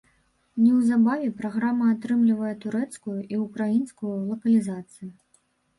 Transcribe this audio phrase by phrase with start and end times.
[0.61, 5.09] Неўзабаве праграма атрымлівае турэцкую і ўкраінскую лакалізацыі.